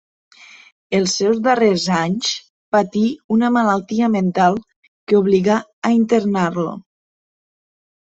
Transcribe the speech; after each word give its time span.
Els 0.99 1.11
seus 1.17 1.41
darrers 1.47 1.83
anys 1.97 2.29
patí 2.75 3.03
una 3.35 3.51
malaltia 3.57 4.09
mental 4.15 4.57
que 5.11 5.19
obligà 5.19 5.59
a 5.89 5.93
internar-lo. 5.97 6.73